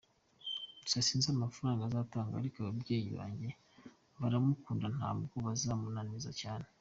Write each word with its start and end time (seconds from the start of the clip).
Gusa 0.81 0.97
sinzi 1.07 1.27
amafaranga 1.29 1.81
azatanga 1.89 2.33
ariko 2.37 2.55
ababyeyi 2.59 3.09
banjye 3.17 3.49
baramukunda 4.19 4.87
ntabwo 4.97 5.35
bazamunaniza 5.45 6.31
cyane. 6.41 6.65